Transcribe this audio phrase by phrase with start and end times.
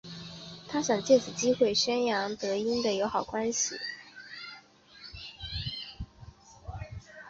[0.67, 3.75] 他想借此机会宣扬德英的友好关系。